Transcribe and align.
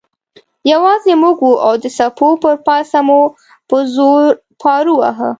یوازې 0.71 1.13
موږ 1.21 1.37
وو 1.41 1.61
او 1.65 1.73
د 1.83 1.85
څپو 1.97 2.27
پر 2.43 2.55
پاسه 2.67 2.99
مو 3.07 3.21
په 3.69 3.77
زور 3.95 4.23
پارو 4.61 4.93
واهه. 4.97 5.29